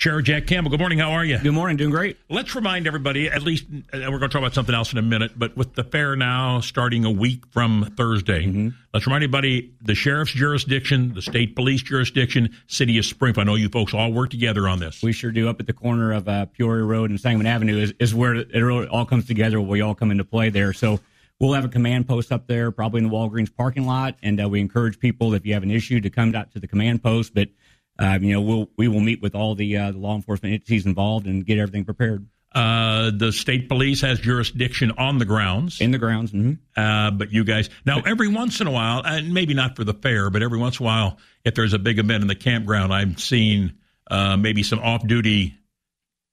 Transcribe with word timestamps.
Sheriff 0.00 0.24
Jack 0.24 0.46
Campbell. 0.46 0.70
Good 0.70 0.80
morning. 0.80 0.98
How 0.98 1.10
are 1.10 1.26
you? 1.26 1.36
Good 1.36 1.52
morning. 1.52 1.76
Doing 1.76 1.90
great. 1.90 2.16
Let's 2.30 2.54
remind 2.54 2.86
everybody, 2.86 3.28
at 3.28 3.42
least, 3.42 3.66
uh, 3.92 3.98
we're 3.98 4.18
going 4.18 4.22
to 4.22 4.28
talk 4.28 4.40
about 4.40 4.54
something 4.54 4.74
else 4.74 4.92
in 4.92 4.98
a 4.98 5.02
minute, 5.02 5.32
but 5.38 5.54
with 5.58 5.74
the 5.74 5.84
fair 5.84 6.16
now 6.16 6.60
starting 6.60 7.04
a 7.04 7.10
week 7.10 7.46
from 7.50 7.92
Thursday, 7.98 8.46
mm-hmm. 8.46 8.68
let's 8.94 9.06
remind 9.06 9.24
everybody 9.24 9.74
the 9.82 9.94
sheriff's 9.94 10.32
jurisdiction, 10.32 11.12
the 11.12 11.20
state 11.20 11.54
police 11.54 11.82
jurisdiction, 11.82 12.56
city 12.66 12.96
of 12.96 13.04
Springfield. 13.04 13.46
I 13.46 13.50
know 13.50 13.56
you 13.56 13.68
folks 13.68 13.92
all 13.92 14.10
work 14.10 14.30
together 14.30 14.66
on 14.68 14.78
this. 14.78 15.02
We 15.02 15.12
sure 15.12 15.32
do. 15.32 15.50
Up 15.50 15.60
at 15.60 15.66
the 15.66 15.74
corner 15.74 16.12
of 16.14 16.26
uh, 16.26 16.46
Peoria 16.46 16.84
Road 16.84 17.10
and 17.10 17.20
Sangamon 17.20 17.46
Avenue 17.46 17.76
is, 17.76 17.92
is 17.98 18.14
where 18.14 18.34
it 18.36 18.54
really 18.54 18.86
all 18.86 19.04
comes 19.04 19.26
together, 19.26 19.60
where 19.60 19.68
we 19.68 19.82
all 19.82 19.94
come 19.94 20.10
into 20.10 20.24
play 20.24 20.48
there. 20.48 20.72
So 20.72 20.98
we'll 21.38 21.52
have 21.52 21.66
a 21.66 21.68
command 21.68 22.08
post 22.08 22.32
up 22.32 22.46
there, 22.46 22.70
probably 22.70 23.02
in 23.02 23.10
the 23.10 23.14
Walgreens 23.14 23.54
parking 23.54 23.84
lot. 23.84 24.16
And 24.22 24.42
uh, 24.42 24.48
we 24.48 24.60
encourage 24.60 24.98
people, 24.98 25.34
if 25.34 25.44
you 25.44 25.52
have 25.52 25.62
an 25.62 25.70
issue, 25.70 26.00
to 26.00 26.08
come 26.08 26.34
out 26.34 26.52
to 26.52 26.58
the 26.58 26.66
command 26.66 27.02
post. 27.02 27.34
But 27.34 27.50
uh, 28.00 28.18
you 28.20 28.32
know, 28.32 28.40
we'll 28.40 28.70
we 28.76 28.88
will 28.88 29.00
meet 29.00 29.20
with 29.20 29.34
all 29.34 29.54
the, 29.54 29.76
uh, 29.76 29.92
the 29.92 29.98
law 29.98 30.16
enforcement 30.16 30.54
entities 30.54 30.86
involved 30.86 31.26
and 31.26 31.44
get 31.44 31.58
everything 31.58 31.84
prepared. 31.84 32.26
Uh, 32.52 33.12
the 33.14 33.30
state 33.30 33.68
police 33.68 34.00
has 34.00 34.18
jurisdiction 34.18 34.90
on 34.98 35.18
the 35.18 35.24
grounds. 35.24 35.80
In 35.80 35.92
the 35.92 35.98
grounds. 35.98 36.32
Mm-hmm. 36.32 36.54
Uh, 36.76 37.12
but 37.12 37.32
you 37.32 37.44
guys, 37.44 37.70
now 37.86 38.00
every 38.00 38.26
once 38.26 38.60
in 38.60 38.66
a 38.66 38.72
while, 38.72 39.02
and 39.04 39.32
maybe 39.32 39.54
not 39.54 39.76
for 39.76 39.84
the 39.84 39.94
fair, 39.94 40.30
but 40.30 40.42
every 40.42 40.58
once 40.58 40.80
in 40.80 40.84
a 40.84 40.86
while, 40.86 41.18
if 41.44 41.54
there's 41.54 41.74
a 41.74 41.78
big 41.78 41.98
event 41.98 42.22
in 42.22 42.28
the 42.28 42.34
campground, 42.34 42.92
I've 42.92 43.20
seen 43.20 43.74
uh, 44.10 44.36
maybe 44.36 44.64
some 44.64 44.80
off 44.80 45.06
duty 45.06 45.59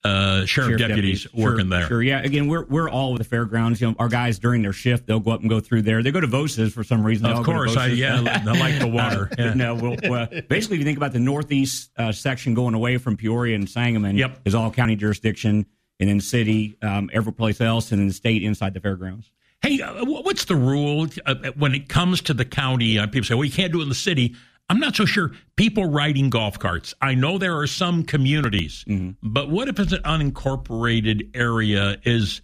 uh, 0.08 0.46
sheriff, 0.46 0.70
sheriff, 0.70 0.80
deputies, 0.80 1.24
deputies. 1.24 1.46
working 1.46 1.70
sure, 1.70 1.80
there. 1.80 1.88
Sure, 1.88 2.04
yeah. 2.04 2.22
Again, 2.22 2.48
we're 2.48 2.66
we're 2.66 2.90
all 2.90 3.14
with 3.14 3.20
the 3.20 3.28
fairgrounds. 3.28 3.82
You 3.82 3.90
know, 3.90 3.96
our 4.00 4.08
guys 4.08 4.40
during 4.40 4.62
their 4.62 4.74
shift, 4.74 5.08
they'll 5.08 5.20
go 5.20 5.32
up 5.32 5.42
and 5.42 5.50
go 5.50 5.60
through 5.60 5.84
there. 5.84 6.02
They 6.02 6.12
go 6.12 6.22
to 6.22 6.28
Voces 6.28 6.74
for 6.74 6.84
some 6.84 7.04
reason. 7.04 7.26
Of 7.26 7.46
course, 7.46 7.76
I, 7.76 7.88
yeah, 7.88 8.42
I 8.46 8.60
like 8.60 8.80
the 8.80 8.88
water. 8.88 9.30
Yeah. 9.38 9.54
no, 9.56 9.76
well, 9.76 9.96
well, 10.04 10.28
basically, 10.48 10.76
if 10.76 10.80
you 10.80 10.86
think 10.86 10.98
about 10.98 11.14
the 11.14 11.20
northeast 11.20 11.92
uh, 11.98 12.12
section 12.12 12.54
going 12.54 12.74
away 12.74 12.98
from 12.98 13.18
Peoria 13.18 13.56
and 13.56 13.70
Sangamon, 13.70 14.18
yep. 14.18 14.40
is 14.46 14.56
all 14.56 14.72
county 14.72 14.96
jurisdiction, 14.96 15.66
and 16.00 16.10
then 16.10 16.22
city, 16.22 16.78
um, 16.82 17.10
every 17.14 17.34
place 17.34 17.62
else, 17.62 17.92
and 17.92 18.00
then 18.00 18.08
the 18.08 18.14
state 18.14 18.44
inside 18.44 18.74
the 18.74 18.80
fairgrounds. 18.80 19.32
Hey, 19.62 19.82
uh, 19.82 20.06
what's 20.06 20.46
the 20.46 20.56
rule 20.56 21.08
uh, 21.26 21.36
when 21.56 21.74
it 21.74 21.90
comes 21.90 22.22
to 22.24 22.34
the 22.34 22.46
county? 22.46 23.00
Uh, 23.00 23.08
people 23.08 23.26
say, 23.26 23.34
well, 23.34 23.46
you 23.46 23.52
can't 23.52 23.72
do 23.72 23.80
it 23.80 23.84
in 23.84 23.90
the 23.90 23.96
city. 23.96 24.36
I'm 24.70 24.80
not 24.80 24.96
so 24.96 25.06
sure. 25.06 25.32
People 25.56 25.86
riding 25.86 26.30
golf 26.30 26.60
carts. 26.60 26.94
I 27.02 27.16
know 27.16 27.38
there 27.38 27.58
are 27.58 27.68
some 27.68 28.04
communities, 28.04 28.84
mm-hmm. 28.88 29.12
but 29.24 29.50
what 29.50 29.70
if 29.70 29.80
it's 29.80 29.94
an 29.94 30.04
unincorporated 30.04 31.36
area? 31.36 31.98
Is 32.04 32.42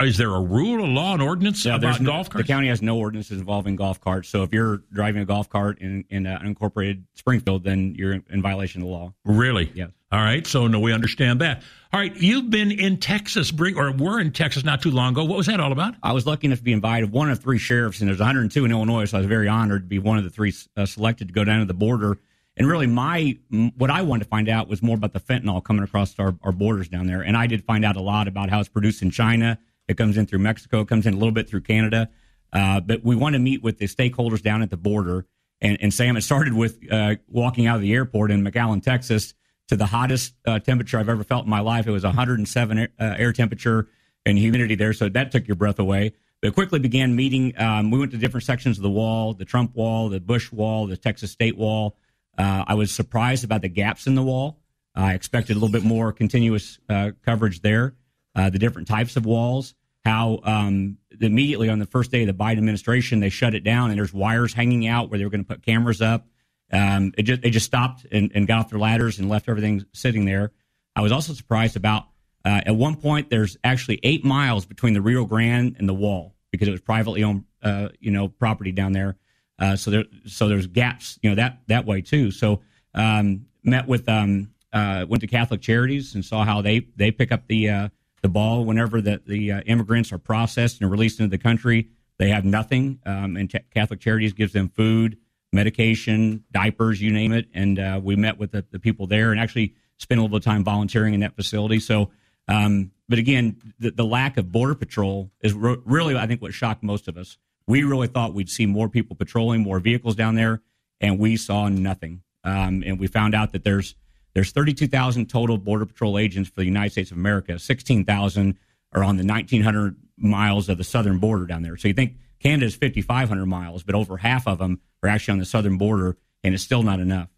is 0.00 0.16
there 0.16 0.34
a 0.34 0.40
rule, 0.40 0.84
a 0.84 0.86
law, 0.86 1.14
an 1.14 1.20
ordinance 1.20 1.64
yeah, 1.64 1.76
about 1.76 2.00
no, 2.00 2.10
golf 2.10 2.30
carts? 2.30 2.46
The 2.46 2.52
county 2.52 2.68
has 2.68 2.82
no 2.82 2.98
ordinances 2.98 3.38
involving 3.38 3.76
golf 3.76 4.00
carts. 4.00 4.28
So 4.28 4.42
if 4.42 4.52
you're 4.52 4.78
driving 4.92 5.22
a 5.22 5.24
golf 5.24 5.48
cart 5.48 5.78
in, 5.80 6.04
in 6.10 6.26
uh, 6.26 6.38
unincorporated 6.42 7.02
Springfield, 7.14 7.64
then 7.64 7.94
you're 7.96 8.12
in 8.12 8.42
violation 8.42 8.82
of 8.82 8.88
the 8.88 8.92
law. 8.92 9.12
Really? 9.24 9.70
Yes. 9.74 9.90
All 10.12 10.18
right. 10.18 10.44
So 10.46 10.66
no, 10.66 10.80
we 10.80 10.92
understand 10.92 11.40
that. 11.40 11.62
All 11.92 12.00
right. 12.00 12.14
You've 12.16 12.50
been 12.50 12.72
in 12.72 12.98
Texas, 12.98 13.50
bring 13.50 13.76
or 13.76 13.92
were 13.92 14.20
in 14.20 14.32
Texas 14.32 14.64
not 14.64 14.82
too 14.82 14.90
long 14.90 15.12
ago. 15.12 15.24
What 15.24 15.36
was 15.36 15.46
that 15.46 15.60
all 15.60 15.72
about? 15.72 15.94
I 16.02 16.12
was 16.12 16.26
lucky 16.26 16.46
enough 16.46 16.58
to 16.58 16.64
be 16.64 16.72
invited. 16.72 17.12
One 17.12 17.30
of 17.30 17.38
three 17.40 17.58
sheriffs, 17.58 18.00
and 18.00 18.08
there's 18.08 18.18
102 18.18 18.64
in 18.64 18.70
Illinois, 18.72 19.04
so 19.04 19.18
I 19.18 19.20
was 19.20 19.28
very 19.28 19.48
honored 19.48 19.82
to 19.82 19.88
be 19.88 19.98
one 19.98 20.18
of 20.18 20.24
the 20.24 20.30
three 20.30 20.52
uh, 20.76 20.86
selected 20.86 21.28
to 21.28 21.34
go 21.34 21.44
down 21.44 21.60
to 21.60 21.66
the 21.66 21.74
border. 21.74 22.18
And 22.60 22.68
really, 22.68 22.86
my 22.86 23.38
what 23.78 23.90
I 23.90 24.02
wanted 24.02 24.24
to 24.24 24.28
find 24.28 24.46
out 24.46 24.68
was 24.68 24.82
more 24.82 24.94
about 24.94 25.14
the 25.14 25.18
fentanyl 25.18 25.64
coming 25.64 25.82
across 25.82 26.18
our, 26.18 26.36
our 26.42 26.52
borders 26.52 26.90
down 26.90 27.06
there. 27.06 27.22
And 27.22 27.34
I 27.34 27.46
did 27.46 27.64
find 27.64 27.86
out 27.86 27.96
a 27.96 28.02
lot 28.02 28.28
about 28.28 28.50
how 28.50 28.60
it's 28.60 28.68
produced 28.68 29.00
in 29.00 29.10
China 29.10 29.58
it 29.88 29.96
comes 29.96 30.18
in 30.18 30.26
through 30.26 30.40
Mexico, 30.40 30.84
comes 30.84 31.06
in 31.06 31.14
a 31.14 31.16
little 31.16 31.32
bit 31.32 31.48
through 31.48 31.62
Canada. 31.62 32.10
Uh, 32.52 32.78
but 32.80 33.02
we 33.02 33.16
want 33.16 33.32
to 33.32 33.38
meet 33.38 33.62
with 33.62 33.78
the 33.78 33.86
stakeholders 33.86 34.42
down 34.42 34.60
at 34.60 34.68
the 34.68 34.76
border. 34.76 35.24
And, 35.62 35.78
and 35.80 35.94
Sam, 35.94 36.18
it 36.18 36.20
started 36.20 36.52
with 36.52 36.78
uh, 36.92 37.16
walking 37.28 37.66
out 37.66 37.76
of 37.76 37.80
the 37.80 37.94
airport 37.94 38.30
in 38.30 38.44
McAllen, 38.44 38.82
Texas, 38.82 39.32
to 39.68 39.76
the 39.76 39.86
hottest 39.86 40.34
uh, 40.46 40.58
temperature 40.58 40.98
I've 40.98 41.08
ever 41.08 41.24
felt 41.24 41.44
in 41.44 41.50
my 41.50 41.60
life. 41.60 41.86
It 41.86 41.92
was 41.92 42.04
107 42.04 42.78
air, 42.78 42.88
uh, 43.00 43.14
air 43.16 43.32
temperature 43.32 43.88
and 44.26 44.36
humidity 44.36 44.74
there, 44.74 44.92
so 44.92 45.08
that 45.08 45.32
took 45.32 45.48
your 45.48 45.56
breath 45.56 45.78
away. 45.78 46.12
But 46.42 46.54
quickly 46.54 46.78
began 46.78 47.16
meeting. 47.16 47.58
Um, 47.58 47.90
we 47.90 47.98
went 47.98 48.12
to 48.12 48.18
different 48.18 48.44
sections 48.44 48.78
of 48.78 48.82
the 48.82 48.90
wall: 48.90 49.34
the 49.34 49.44
Trump 49.44 49.74
wall, 49.74 50.08
the 50.08 50.20
Bush 50.20 50.52
wall, 50.52 50.86
the 50.86 50.96
Texas 50.96 51.30
State 51.30 51.56
wall. 51.56 51.96
Uh, 52.40 52.64
I 52.66 52.74
was 52.74 52.90
surprised 52.90 53.44
about 53.44 53.62
the 53.62 53.68
gaps 53.68 54.06
in 54.06 54.14
the 54.14 54.22
wall. 54.22 54.58
I 54.94 55.14
expected 55.14 55.52
a 55.52 55.58
little 55.60 55.72
bit 55.72 55.84
more 55.84 56.12
continuous 56.12 56.78
uh, 56.88 57.10
coverage 57.24 57.60
there. 57.60 57.94
the 58.34 58.58
different 58.58 58.88
types 58.88 59.16
of 59.16 59.26
walls 59.26 59.74
how 60.04 60.40
um, 60.44 60.98
immediately 61.20 61.68
on 61.68 61.78
the 61.78 61.86
first 61.86 62.10
day 62.10 62.22
of 62.22 62.26
the 62.26 62.44
Biden 62.44 62.58
administration, 62.58 63.20
they 63.20 63.28
shut 63.28 63.54
it 63.54 63.64
down 63.64 63.90
and 63.90 63.98
there's 63.98 64.12
wires 64.12 64.52
hanging 64.52 64.86
out 64.86 65.10
where 65.10 65.18
they 65.18 65.24
were 65.24 65.30
going 65.30 65.44
to 65.44 65.48
put 65.48 65.62
cameras 65.62 66.00
up. 66.00 66.26
Um, 66.72 67.12
it 67.18 67.24
just, 67.24 67.42
they 67.42 67.50
just 67.50 67.66
stopped 67.66 68.06
and, 68.10 68.30
and, 68.34 68.46
got 68.46 68.60
off 68.60 68.70
their 68.70 68.78
ladders 68.78 69.18
and 69.18 69.28
left 69.28 69.48
everything 69.48 69.84
sitting 69.92 70.24
there. 70.24 70.52
I 70.94 71.00
was 71.00 71.10
also 71.10 71.32
surprised 71.32 71.76
about 71.76 72.04
uh, 72.44 72.60
at 72.64 72.76
one 72.76 72.94
point 72.94 73.28
there's 73.28 73.56
actually 73.64 73.98
eight 74.04 74.24
miles 74.24 74.66
between 74.66 74.94
the 74.94 75.00
Rio 75.00 75.24
Grande 75.24 75.74
and 75.78 75.88
the 75.88 75.94
wall 75.94 76.36
because 76.52 76.68
it 76.68 76.70
was 76.70 76.80
privately 76.80 77.24
owned, 77.24 77.44
uh, 77.62 77.88
you 77.98 78.12
know, 78.12 78.28
property 78.28 78.70
down 78.70 78.92
there. 78.92 79.16
Uh, 79.60 79.76
so 79.76 79.90
there, 79.90 80.04
so 80.26 80.48
there's 80.48 80.66
gaps, 80.66 81.18
you 81.22 81.30
know, 81.30 81.36
that 81.36 81.60
that 81.68 81.84
way 81.84 82.00
too. 82.00 82.30
So 82.30 82.62
um, 82.94 83.46
met 83.62 83.86
with 83.86 84.08
um, 84.08 84.50
uh, 84.72 85.04
went 85.08 85.20
to 85.20 85.26
Catholic 85.26 85.60
Charities 85.60 86.14
and 86.14 86.24
saw 86.24 86.44
how 86.44 86.62
they 86.62 86.86
they 86.96 87.10
pick 87.10 87.30
up 87.30 87.46
the 87.46 87.68
uh, 87.68 87.88
the 88.22 88.28
ball 88.28 88.64
whenever 88.64 89.00
the, 89.00 89.20
the 89.26 89.52
uh, 89.52 89.60
immigrants 89.62 90.12
are 90.12 90.18
processed 90.18 90.80
and 90.80 90.90
released 90.90 91.20
into 91.20 91.30
the 91.30 91.42
country. 91.42 91.88
They 92.18 92.28
have 92.30 92.44
nothing, 92.44 93.00
um, 93.06 93.36
and 93.36 93.50
Catholic 93.72 94.00
Charities 94.00 94.34
gives 94.34 94.52
them 94.52 94.68
food, 94.68 95.16
medication, 95.52 96.44
diapers, 96.52 97.00
you 97.00 97.10
name 97.12 97.32
it. 97.32 97.46
And 97.54 97.78
uh, 97.78 98.00
we 98.02 98.16
met 98.16 98.38
with 98.38 98.52
the, 98.52 98.64
the, 98.70 98.78
people 98.78 99.06
there 99.06 99.30
and 99.30 99.40
actually 99.40 99.74
spent 99.96 100.18
a 100.18 100.22
little 100.22 100.38
time 100.38 100.62
volunteering 100.62 101.14
in 101.14 101.20
that 101.20 101.34
facility. 101.34 101.80
So, 101.80 102.10
um, 102.46 102.90
but 103.08 103.18
again, 103.18 103.56
the, 103.78 103.90
the, 103.90 104.04
lack 104.04 104.36
of 104.36 104.52
border 104.52 104.74
patrol 104.74 105.30
is 105.40 105.54
re- 105.54 105.78
really, 105.86 106.14
I 106.14 106.26
think, 106.26 106.42
what 106.42 106.52
shocked 106.52 106.82
most 106.82 107.08
of 107.08 107.16
us. 107.16 107.38
We 107.70 107.84
really 107.84 108.08
thought 108.08 108.34
we'd 108.34 108.50
see 108.50 108.66
more 108.66 108.88
people 108.88 109.14
patrolling, 109.14 109.62
more 109.62 109.78
vehicles 109.78 110.16
down 110.16 110.34
there, 110.34 110.60
and 111.00 111.20
we 111.20 111.36
saw 111.36 111.68
nothing. 111.68 112.22
Um, 112.42 112.82
and 112.84 112.98
we 112.98 113.06
found 113.06 113.32
out 113.32 113.52
that 113.52 113.62
there's 113.62 113.94
there's 114.34 114.50
32,000 114.50 115.28
total 115.28 115.56
Border 115.56 115.86
Patrol 115.86 116.18
agents 116.18 116.50
for 116.50 116.56
the 116.56 116.64
United 116.64 116.90
States 116.90 117.12
of 117.12 117.16
America. 117.16 117.58
16,000 117.58 118.58
are 118.92 119.04
on 119.04 119.16
the 119.16 119.24
1,900 119.24 119.96
miles 120.16 120.68
of 120.68 120.78
the 120.78 120.84
southern 120.84 121.18
border 121.18 121.46
down 121.46 121.62
there. 121.62 121.76
So 121.76 121.86
you 121.86 121.94
think 121.94 122.16
Canada 122.40 122.66
is 122.66 122.74
5,500 122.74 123.46
miles, 123.46 123.84
but 123.84 123.94
over 123.94 124.16
half 124.16 124.48
of 124.48 124.58
them 124.58 124.80
are 125.02 125.08
actually 125.08 125.32
on 125.32 125.38
the 125.38 125.44
southern 125.44 125.78
border, 125.78 126.16
and 126.42 126.54
it's 126.54 126.64
still 126.64 126.82
not 126.82 126.98
enough. 126.98 127.28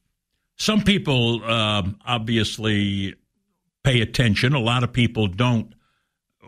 Some 0.56 0.82
people 0.82 1.44
um, 1.44 1.98
obviously 2.06 3.16
pay 3.84 4.00
attention. 4.00 4.54
A 4.54 4.60
lot 4.60 4.82
of 4.82 4.92
people 4.92 5.26
don't. 5.26 5.75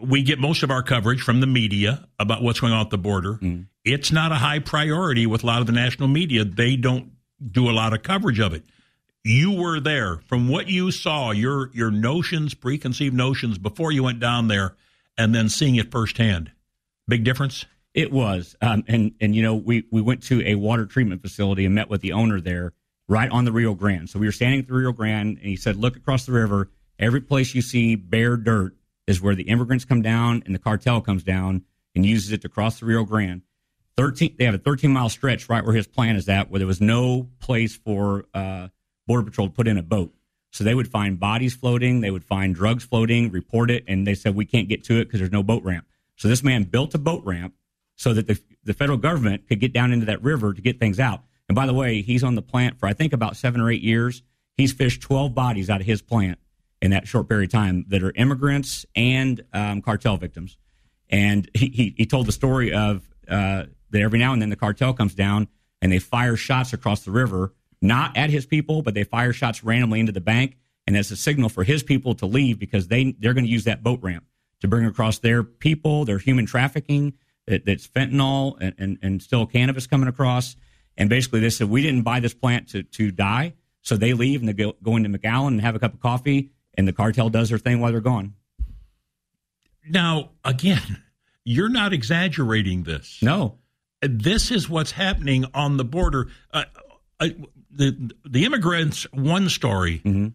We 0.02 0.22
get 0.22 0.38
most 0.38 0.62
of 0.62 0.70
our 0.70 0.82
coverage 0.82 1.20
from 1.20 1.40
the 1.40 1.46
media 1.46 2.06
about 2.18 2.42
what's 2.42 2.60
going 2.60 2.72
on 2.72 2.80
at 2.80 2.90
the 2.90 2.98
border. 2.98 3.34
Mm. 3.34 3.66
It's 3.84 4.10
not 4.10 4.32
a 4.32 4.36
high 4.36 4.60
priority 4.60 5.26
with 5.26 5.42
a 5.42 5.46
lot 5.46 5.60
of 5.60 5.66
the 5.66 5.72
national 5.72 6.08
media. 6.08 6.44
They 6.44 6.76
don't 6.76 7.12
do 7.50 7.68
a 7.68 7.72
lot 7.72 7.92
of 7.92 8.02
coverage 8.02 8.40
of 8.40 8.54
it. 8.54 8.64
You 9.22 9.52
were 9.52 9.78
there. 9.78 10.20
From 10.26 10.48
what 10.48 10.68
you 10.68 10.90
saw 10.90 11.30
your 11.30 11.70
your 11.74 11.90
notions 11.90 12.54
preconceived 12.54 13.14
notions 13.14 13.58
before 13.58 13.92
you 13.92 14.02
went 14.02 14.20
down 14.20 14.48
there 14.48 14.74
and 15.18 15.34
then 15.34 15.48
seeing 15.48 15.76
it 15.76 15.90
firsthand. 15.90 16.50
Big 17.06 17.24
difference? 17.24 17.66
It 17.92 18.10
was. 18.10 18.56
Um, 18.62 18.84
and 18.88 19.12
and 19.20 19.36
you 19.36 19.42
know 19.42 19.54
we 19.54 19.84
we 19.90 20.00
went 20.00 20.22
to 20.24 20.46
a 20.46 20.54
water 20.54 20.86
treatment 20.86 21.20
facility 21.20 21.64
and 21.66 21.74
met 21.74 21.90
with 21.90 22.00
the 22.00 22.12
owner 22.12 22.40
there 22.40 22.72
right 23.06 23.30
on 23.30 23.44
the 23.44 23.52
rio 23.52 23.74
grande. 23.74 24.08
So 24.08 24.18
we 24.18 24.26
were 24.26 24.32
standing 24.32 24.60
at 24.60 24.66
the 24.66 24.72
rio 24.72 24.92
grande 24.92 25.38
and 25.38 25.46
he 25.46 25.56
said 25.56 25.76
look 25.76 25.96
across 25.96 26.24
the 26.24 26.32
river. 26.32 26.70
Every 26.98 27.20
place 27.20 27.54
you 27.54 27.62
see 27.62 27.96
bare 27.96 28.36
dirt 28.36 28.76
is 29.06 29.20
where 29.20 29.34
the 29.34 29.44
immigrants 29.44 29.84
come 29.84 30.00
down 30.00 30.42
and 30.46 30.54
the 30.54 30.58
cartel 30.58 31.02
comes 31.02 31.22
down 31.22 31.64
and 31.94 32.06
uses 32.06 32.32
it 32.32 32.40
to 32.42 32.48
cross 32.48 32.80
the 32.80 32.86
rio 32.86 33.04
grande 33.04 33.42
13 33.96 34.36
they 34.38 34.44
have 34.44 34.54
a 34.54 34.58
13 34.58 34.90
mile 34.90 35.08
stretch 35.08 35.48
right 35.48 35.64
where 35.64 35.74
his 35.74 35.86
plant 35.86 36.18
is 36.18 36.28
at 36.28 36.50
where 36.50 36.58
there 36.58 36.66
was 36.66 36.80
no 36.80 37.28
place 37.40 37.76
for 37.76 38.26
uh, 38.34 38.68
Border 39.06 39.24
Patrol 39.24 39.48
to 39.48 39.52
put 39.52 39.68
in 39.68 39.78
a 39.78 39.82
boat. 39.82 40.14
So 40.50 40.62
they 40.62 40.74
would 40.74 40.88
find 40.88 41.18
bodies 41.18 41.54
floating, 41.54 42.00
they 42.00 42.10
would 42.10 42.24
find 42.24 42.54
drugs 42.54 42.84
floating, 42.84 43.30
report 43.30 43.70
it, 43.70 43.84
and 43.88 44.06
they 44.06 44.14
said 44.14 44.34
we 44.34 44.46
can't 44.46 44.68
get 44.68 44.84
to 44.84 45.00
it 45.00 45.06
because 45.06 45.20
there's 45.20 45.32
no 45.32 45.42
boat 45.42 45.64
ramp. 45.64 45.86
So 46.16 46.28
this 46.28 46.44
man 46.44 46.64
built 46.64 46.94
a 46.94 46.98
boat 46.98 47.24
ramp 47.24 47.54
so 47.96 48.14
that 48.14 48.26
the, 48.26 48.40
the 48.62 48.72
federal 48.72 48.98
government 48.98 49.48
could 49.48 49.60
get 49.60 49.72
down 49.72 49.92
into 49.92 50.06
that 50.06 50.22
river 50.22 50.52
to 50.52 50.62
get 50.62 50.78
things 50.78 51.00
out. 51.00 51.22
And 51.48 51.56
by 51.56 51.66
the 51.66 51.74
way, 51.74 52.02
he's 52.02 52.24
on 52.24 52.36
the 52.36 52.42
plant 52.42 52.78
for 52.78 52.86
I 52.86 52.92
think 52.92 53.12
about 53.12 53.36
seven 53.36 53.60
or 53.60 53.70
eight 53.70 53.82
years. 53.82 54.22
He's 54.56 54.72
fished 54.72 55.02
12 55.02 55.34
bodies 55.34 55.68
out 55.68 55.80
of 55.80 55.86
his 55.86 56.02
plant 56.02 56.38
in 56.80 56.92
that 56.92 57.08
short 57.08 57.28
period 57.28 57.48
of 57.48 57.52
time 57.52 57.84
that 57.88 58.02
are 58.02 58.12
immigrants 58.12 58.86
and 58.94 59.44
um, 59.52 59.82
cartel 59.82 60.16
victims. 60.16 60.56
And 61.10 61.50
he, 61.54 61.66
he, 61.66 61.94
he 61.96 62.06
told 62.06 62.26
the 62.26 62.32
story 62.32 62.72
of 62.72 63.02
uh, 63.28 63.64
that 63.94 64.02
every 64.02 64.18
now 64.18 64.32
and 64.32 64.42
then 64.42 64.50
the 64.50 64.56
cartel 64.56 64.92
comes 64.92 65.14
down 65.14 65.46
and 65.80 65.92
they 65.92 66.00
fire 66.00 66.34
shots 66.34 66.72
across 66.72 67.04
the 67.04 67.12
river, 67.12 67.54
not 67.80 68.16
at 68.16 68.28
his 68.28 68.44
people, 68.44 68.82
but 68.82 68.92
they 68.92 69.04
fire 69.04 69.32
shots 69.32 69.62
randomly 69.62 70.00
into 70.00 70.10
the 70.10 70.20
bank, 70.20 70.56
and 70.84 70.96
it's 70.96 71.12
a 71.12 71.16
signal 71.16 71.48
for 71.48 71.62
his 71.62 71.84
people 71.84 72.14
to 72.16 72.26
leave 72.26 72.58
because 72.58 72.88
they 72.88 73.12
they're 73.20 73.34
going 73.34 73.44
to 73.44 73.50
use 73.50 73.64
that 73.64 73.84
boat 73.84 74.00
ramp 74.02 74.24
to 74.60 74.68
bring 74.68 74.84
across 74.84 75.20
their 75.20 75.44
people, 75.44 76.04
their 76.04 76.18
human 76.18 76.44
trafficking, 76.44 77.14
that, 77.46 77.64
that's 77.64 77.86
fentanyl 77.86 78.56
and, 78.60 78.74
and, 78.78 78.98
and 79.00 79.22
still 79.22 79.46
cannabis 79.46 79.86
coming 79.86 80.08
across. 80.08 80.56
And 80.96 81.08
basically, 81.08 81.38
they 81.38 81.50
said 81.50 81.70
we 81.70 81.82
didn't 81.82 82.02
buy 82.02 82.18
this 82.18 82.34
plant 82.34 82.70
to 82.70 82.82
to 82.82 83.12
die, 83.12 83.54
so 83.82 83.96
they 83.96 84.12
leave 84.12 84.40
and 84.40 84.48
they 84.48 84.54
go, 84.54 84.74
go 84.82 84.96
into 84.96 85.08
McAllen 85.08 85.48
and 85.48 85.60
have 85.60 85.76
a 85.76 85.78
cup 85.78 85.94
of 85.94 86.00
coffee, 86.00 86.50
and 86.76 86.88
the 86.88 86.92
cartel 86.92 87.30
does 87.30 87.48
their 87.48 87.58
thing 87.58 87.78
while 87.78 87.92
they're 87.92 88.00
gone. 88.00 88.34
Now, 89.88 90.30
again, 90.44 91.02
you're 91.44 91.68
not 91.68 91.92
exaggerating 91.92 92.82
this. 92.82 93.20
No, 93.22 93.58
this 94.08 94.50
is 94.50 94.68
what's 94.68 94.92
happening 94.92 95.44
on 95.54 95.76
the 95.76 95.84
border. 95.84 96.28
Uh, 96.52 96.64
uh, 97.20 97.28
the 97.70 98.12
the 98.24 98.44
immigrants 98.44 99.06
one 99.12 99.48
story. 99.48 100.00
Mm-hmm. 100.04 100.28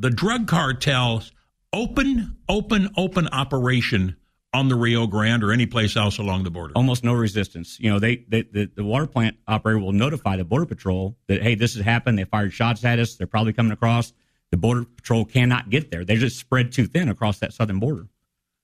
The 0.00 0.10
drug 0.10 0.48
cartels 0.48 1.32
open, 1.72 2.36
open, 2.48 2.90
open 2.96 3.28
operation 3.28 4.16
on 4.52 4.68
the 4.68 4.74
Rio 4.74 5.06
Grande 5.06 5.44
or 5.44 5.52
any 5.52 5.66
place 5.66 5.96
else 5.96 6.18
along 6.18 6.44
the 6.44 6.50
border. 6.50 6.72
almost 6.74 7.04
no 7.04 7.12
resistance. 7.12 7.78
You 7.78 7.90
know, 7.90 7.98
they, 7.98 8.24
they 8.28 8.42
the, 8.42 8.70
the 8.74 8.84
water 8.84 9.06
plant 9.06 9.36
operator 9.46 9.78
will 9.78 9.92
notify 9.92 10.36
the 10.36 10.44
border 10.44 10.66
patrol 10.66 11.16
that 11.28 11.42
hey, 11.42 11.54
this 11.54 11.74
has 11.74 11.84
happened. 11.84 12.18
They 12.18 12.24
fired 12.24 12.52
shots 12.52 12.84
at 12.84 12.98
us. 12.98 13.16
They're 13.16 13.26
probably 13.26 13.52
coming 13.52 13.72
across. 13.72 14.12
The 14.50 14.56
border 14.56 14.84
patrol 14.84 15.24
cannot 15.24 15.70
get 15.70 15.90
there. 15.90 16.04
They're 16.04 16.16
just 16.16 16.38
spread 16.38 16.72
too 16.72 16.86
thin 16.86 17.08
across 17.08 17.40
that 17.40 17.52
southern 17.52 17.80
border. 17.80 18.08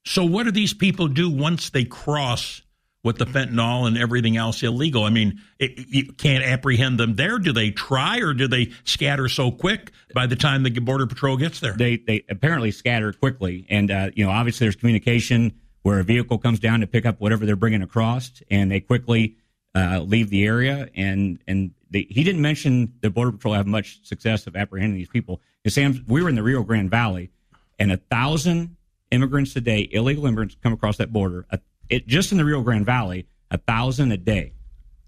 So, 0.04 0.24
what 0.24 0.44
do 0.44 0.50
these 0.50 0.74
people 0.74 1.08
do 1.08 1.28
once 1.30 1.70
they 1.70 1.84
cross 1.84 2.62
with 3.04 3.18
the 3.18 3.24
fentanyl 3.26 3.86
and 3.86 3.98
everything 3.98 4.36
else 4.36 4.62
illegal? 4.62 5.04
I 5.04 5.10
mean, 5.10 5.40
it, 5.58 5.86
you 5.88 6.12
can't 6.12 6.44
apprehend 6.44 6.98
them 6.98 7.16
there. 7.16 7.38
Do 7.38 7.52
they 7.52 7.70
try 7.70 8.18
or 8.18 8.32
do 8.32 8.48
they 8.48 8.72
scatter 8.84 9.28
so 9.28 9.50
quick 9.50 9.92
by 10.14 10.26
the 10.26 10.36
time 10.36 10.62
the 10.62 10.70
border 10.78 11.06
patrol 11.06 11.36
gets 11.36 11.60
there? 11.60 11.72
They 11.72 11.96
they 11.96 12.24
apparently 12.28 12.70
scatter 12.70 13.12
quickly, 13.12 13.66
and 13.68 13.90
uh, 13.90 14.10
you 14.14 14.24
know, 14.24 14.30
obviously 14.30 14.66
there's 14.66 14.76
communication 14.76 15.52
where 15.82 15.98
a 15.98 16.04
vehicle 16.04 16.38
comes 16.38 16.60
down 16.60 16.80
to 16.80 16.86
pick 16.86 17.04
up 17.04 17.20
whatever 17.20 17.44
they're 17.44 17.56
bringing 17.56 17.82
across, 17.82 18.42
and 18.50 18.70
they 18.70 18.80
quickly 18.80 19.36
uh, 19.74 20.00
leave 20.00 20.30
the 20.30 20.44
area. 20.44 20.88
And 20.94 21.38
and 21.46 21.72
they, 21.90 22.06
he 22.08 22.24
didn't 22.24 22.42
mention 22.42 22.94
the 23.00 23.10
border 23.10 23.32
patrol 23.32 23.54
have 23.54 23.66
much 23.66 24.06
success 24.06 24.46
of 24.46 24.56
apprehending 24.56 24.96
these 24.96 25.08
people. 25.08 25.40
And 25.64 25.72
Sam, 25.72 26.04
we 26.08 26.22
were 26.22 26.28
in 26.28 26.34
the 26.34 26.42
Rio 26.42 26.62
Grande 26.62 26.90
Valley, 26.90 27.30
and 27.78 27.92
a 27.92 27.96
thousand 27.96 28.76
immigrants 29.10 29.54
a 29.56 29.60
day, 29.60 29.88
illegal 29.92 30.26
immigrants, 30.26 30.56
come 30.62 30.72
across 30.72 30.96
that 30.96 31.12
border. 31.12 31.46
A, 31.50 31.58
it 31.92 32.06
just 32.06 32.32
in 32.32 32.38
the 32.38 32.44
Rio 32.44 32.62
Grande 32.62 32.86
Valley, 32.86 33.26
a 33.50 33.58
thousand 33.58 34.12
a 34.12 34.16
day. 34.16 34.52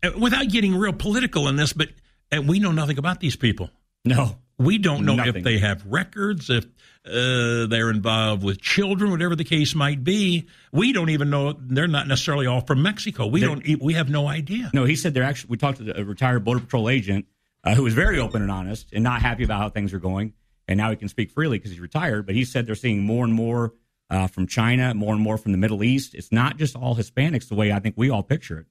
Uh, 0.03 0.11
Without 0.19 0.49
getting 0.49 0.77
real 0.77 0.93
political 0.93 1.49
in 1.49 1.57
this, 1.57 1.73
but 1.73 1.89
and 2.31 2.49
we 2.49 2.59
know 2.59 2.73
nothing 2.73 2.99
about 2.99 3.21
these 3.21 3.37
people. 3.37 3.71
No, 4.05 4.37
We 4.59 4.79
don't 4.79 5.05
know 5.07 5.15
Nothing. 5.17 5.37
if 5.37 5.45
they 5.45 5.59
have 5.59 5.85
records, 5.87 6.51
if 6.51 6.65
uh, 7.07 7.67
they're 7.67 7.91
involved 7.91 8.43
with 8.43 8.61
children, 8.61 9.11
whatever 9.11 9.35
the 9.37 9.45
case 9.45 9.75
might 9.75 10.05
be. 10.05 10.47
We 10.73 10.93
don't 10.93 11.09
even 11.11 11.31
know 11.31 11.55
they're 11.59 11.87
not 11.89 12.07
necessarily 12.07 12.47
all 12.47 12.61
from 12.61 12.83
Mexico. 12.83 13.27
We 13.27 13.41
They're- 13.41 13.49
don't. 13.57 13.83
We 13.83 13.95
have 13.95 14.09
no 14.11 14.27
idea. 14.27 14.71
No, 14.75 14.85
he 14.85 14.97
said 14.97 15.15
they're 15.15 15.23
actually. 15.23 15.51
We 15.51 15.57
talked 15.57 15.79
to 15.85 15.99
a 16.01 16.05
retired 16.05 16.45
border 16.45 16.61
patrol 16.61 16.89
agent 16.89 17.27
uh, 17.65 17.75
who 17.75 17.83
was 17.83 17.95
very 17.95 18.19
open 18.21 18.43
and 18.43 18.51
honest 18.51 18.89
and 18.93 19.03
not 19.05 19.23
happy 19.23 19.45
about 19.45 19.61
how 19.61 19.71
things 19.71 19.93
are 19.95 19.99
going. 19.99 20.33
And 20.69 20.79
now 20.79 20.89
he 20.91 20.97
can 20.97 21.09
speak 21.09 21.31
freely 21.31 21.59
because 21.59 21.71
he's 21.73 21.81
retired. 21.81 22.25
But 22.27 22.35
he 22.35 22.45
said 22.45 22.67
they're 22.67 22.75
seeing 22.75 23.03
more 23.03 23.25
and 23.25 23.35
more 23.35 23.73
uh, 24.11 24.27
from 24.27 24.47
China, 24.47 24.95
more 24.95 25.15
and 25.15 25.23
more 25.23 25.39
from 25.39 25.53
the 25.53 25.59
Middle 25.59 25.83
East. 25.83 26.15
It's 26.15 26.33
not 26.33 26.57
just 26.57 26.77
all 26.77 26.97
Hispanics 26.97 27.49
the 27.49 27.55
way 27.55 27.73
I 27.73 27.81
think 27.81 27.95
we 27.97 28.11
all 28.11 28.23
picture 28.23 28.59
it. 28.61 28.67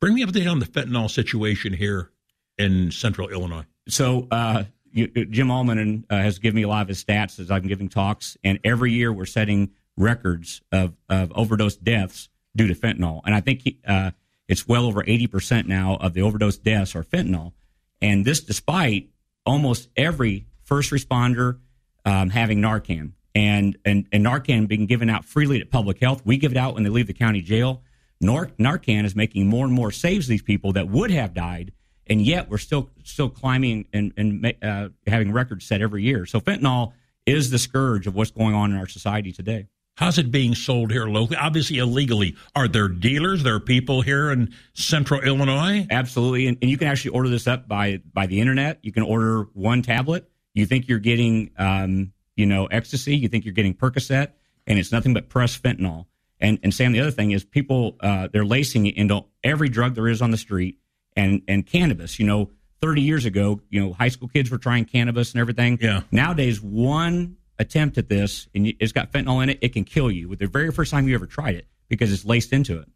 Bring 0.00 0.14
me 0.14 0.22
up 0.22 0.30
to 0.30 0.38
date 0.38 0.46
on 0.46 0.60
the 0.60 0.66
fentanyl 0.66 1.10
situation 1.10 1.72
here 1.72 2.10
in 2.56 2.90
Central 2.90 3.28
Illinois. 3.28 3.64
So 3.88 4.28
uh, 4.30 4.64
you, 4.92 5.08
Jim 5.08 5.48
Allmon 5.48 6.04
uh, 6.08 6.16
has 6.16 6.38
given 6.38 6.56
me 6.56 6.62
a 6.62 6.68
lot 6.68 6.82
of 6.82 6.88
his 6.88 7.02
stats 7.04 7.38
as 7.38 7.50
I've 7.50 7.62
been 7.62 7.68
giving 7.68 7.88
talks, 7.88 8.36
and 8.42 8.58
every 8.64 8.92
year 8.92 9.12
we're 9.12 9.26
setting 9.26 9.70
records 9.96 10.62
of, 10.72 10.94
of 11.08 11.32
overdose 11.32 11.76
deaths 11.76 12.28
due 12.56 12.66
to 12.66 12.74
fentanyl. 12.74 13.20
And 13.24 13.34
I 13.34 13.40
think 13.40 13.62
he, 13.62 13.78
uh, 13.86 14.12
it's 14.48 14.66
well 14.66 14.86
over 14.86 15.02
80% 15.02 15.66
now 15.66 15.96
of 15.96 16.14
the 16.14 16.22
overdose 16.22 16.58
deaths 16.58 16.94
are 16.96 17.04
fentanyl. 17.04 17.52
And 18.00 18.24
this 18.24 18.40
despite 18.40 19.10
almost 19.46 19.88
every 19.96 20.46
first 20.62 20.90
responder 20.90 21.58
um, 22.04 22.30
having 22.30 22.58
Narcan. 22.60 23.12
And, 23.34 23.78
and, 23.84 24.06
and 24.10 24.26
Narcan 24.26 24.66
being 24.66 24.86
given 24.86 25.08
out 25.08 25.24
freely 25.24 25.60
to 25.60 25.66
public 25.66 26.00
health. 26.00 26.22
We 26.24 26.36
give 26.36 26.50
it 26.50 26.58
out 26.58 26.74
when 26.74 26.82
they 26.82 26.90
leave 26.90 27.06
the 27.06 27.14
county 27.14 27.42
jail. 27.42 27.82
Nar- 28.20 28.50
Narcan 28.58 29.04
is 29.04 29.14
making 29.14 29.46
more 29.46 29.64
and 29.64 29.72
more 29.72 29.90
saves 29.92 30.26
these 30.26 30.42
people 30.42 30.72
that 30.72 30.88
would 30.88 31.10
have 31.10 31.32
died, 31.32 31.72
and 32.06 32.20
yet 32.20 32.50
we're 32.50 32.58
still 32.58 32.90
still 33.04 33.30
climbing 33.30 33.86
and 33.92 34.12
and 34.16 34.54
uh, 34.62 34.88
having 35.06 35.32
records 35.32 35.64
set 35.64 35.80
every 35.80 36.02
year. 36.02 36.26
So 36.26 36.40
fentanyl 36.40 36.92
is 37.24 37.50
the 37.50 37.58
scourge 37.58 38.06
of 38.06 38.14
what's 38.14 38.30
going 38.30 38.54
on 38.54 38.72
in 38.72 38.78
our 38.78 38.88
society 38.88 39.32
today. 39.32 39.68
How's 39.96 40.18
it 40.18 40.30
being 40.30 40.54
sold 40.54 40.90
here 40.90 41.06
locally? 41.06 41.36
Obviously 41.36 41.78
illegally. 41.78 42.36
Are 42.56 42.68
there 42.68 42.88
dealers? 42.88 43.42
There 43.42 43.54
are 43.54 43.60
people 43.60 44.02
here 44.02 44.30
in 44.30 44.52
Central 44.74 45.20
Illinois. 45.20 45.86
Absolutely, 45.90 46.46
and, 46.46 46.58
and 46.60 46.70
you 46.70 46.76
can 46.76 46.88
actually 46.88 47.12
order 47.12 47.28
this 47.28 47.46
up 47.46 47.68
by 47.68 48.00
by 48.12 48.26
the 48.26 48.40
internet. 48.40 48.80
You 48.82 48.92
can 48.92 49.02
order 49.02 49.44
one 49.54 49.82
tablet. 49.82 50.28
You 50.52 50.66
think 50.66 50.88
you're 50.88 50.98
getting, 50.98 51.52
um, 51.56 52.12
you 52.40 52.46
know, 52.46 52.66
ecstasy. 52.66 53.16
You 53.16 53.28
think 53.28 53.44
you're 53.44 53.54
getting 53.54 53.74
Percocet, 53.74 54.32
and 54.66 54.78
it's 54.78 54.90
nothing 54.90 55.14
but 55.14 55.28
pressed 55.28 55.62
fentanyl. 55.62 56.06
And 56.40 56.58
and 56.62 56.72
Sam, 56.72 56.92
the 56.92 57.00
other 57.00 57.10
thing 57.10 57.32
is 57.32 57.44
people 57.44 57.96
uh, 58.00 58.28
they're 58.32 58.44
lacing 58.44 58.86
it 58.86 58.96
into 58.96 59.24
every 59.44 59.68
drug 59.68 59.94
there 59.94 60.08
is 60.08 60.22
on 60.22 60.30
the 60.30 60.38
street, 60.38 60.78
and 61.14 61.42
and 61.46 61.66
cannabis. 61.66 62.18
You 62.18 62.26
know, 62.26 62.50
30 62.80 63.02
years 63.02 63.24
ago, 63.26 63.60
you 63.68 63.80
know, 63.80 63.92
high 63.92 64.08
school 64.08 64.28
kids 64.28 64.50
were 64.50 64.58
trying 64.58 64.86
cannabis 64.86 65.32
and 65.32 65.40
everything. 65.40 65.78
Yeah. 65.80 66.00
Nowadays, 66.10 66.60
one 66.60 67.36
attempt 67.58 67.98
at 67.98 68.08
this, 68.08 68.48
and 68.54 68.72
it's 68.80 68.92
got 68.92 69.12
fentanyl 69.12 69.42
in 69.42 69.50
it, 69.50 69.58
it 69.60 69.74
can 69.74 69.84
kill 69.84 70.10
you 70.10 70.28
with 70.28 70.38
the 70.38 70.46
very 70.46 70.72
first 70.72 70.90
time 70.90 71.06
you 71.06 71.14
ever 71.14 71.26
tried 71.26 71.56
it 71.56 71.66
because 71.88 72.10
it's 72.10 72.24
laced 72.24 72.54
into 72.54 72.78
it. 72.78 72.88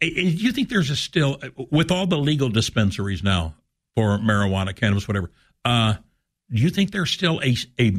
Do 0.00 0.08
you 0.08 0.50
think 0.50 0.70
there's 0.70 0.90
a 0.90 0.96
still, 0.96 1.38
with 1.70 1.90
all 1.92 2.06
the 2.06 2.16
legal 2.16 2.48
dispensaries 2.48 3.22
now 3.22 3.54
for 3.94 4.18
marijuana, 4.18 4.74
cannabis, 4.74 5.06
whatever, 5.06 5.30
uh, 5.64 5.94
do 6.50 6.60
you 6.60 6.70
think 6.70 6.90
there's 6.90 7.10
still 7.10 7.40
a, 7.42 7.54
a 7.78 7.92